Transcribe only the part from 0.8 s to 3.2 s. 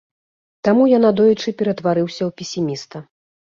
я надоечы ператварыўся ў песіміста.